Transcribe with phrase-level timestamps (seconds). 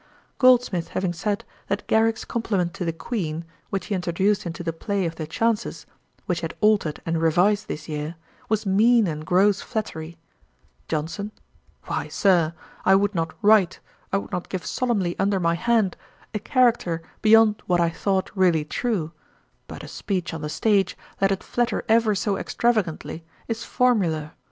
[0.39, 5.05] Goldsmith having said, that Garrick's compliment to the Queen, which he introduced into the play
[5.05, 5.85] of The Chances,
[6.25, 8.15] which he had altered and revised this year,
[8.49, 10.17] was mean and gross flattery;
[10.87, 11.31] JOHNSON.
[11.83, 13.79] 'Why, Sir, I would not write,
[14.11, 15.95] I would not give solemnly under my hand,
[16.33, 19.11] a character beyond what I thought really true;
[19.67, 24.31] but a speech on the stage, let it flatter ever so extravagantly, is formular.